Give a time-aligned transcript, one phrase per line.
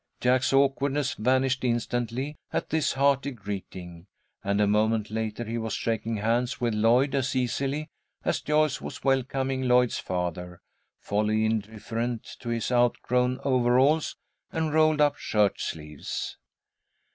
[0.19, 4.07] Jack's awkwardness vanished instantly at this hearty greeting,
[4.43, 7.87] and a moment later he was shaking hands with Lloyd as easily
[8.25, 10.59] as Joyce was welcoming Lloyd's father,
[11.07, 14.15] wholly indifferent to his outgrown overalls
[14.51, 16.35] and rolled up shirt sleeves.